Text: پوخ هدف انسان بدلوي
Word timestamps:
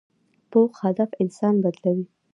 پوخ 0.51 0.71
هدف 0.85 1.09
انسان 1.21 1.55
بدلوي 1.63 2.05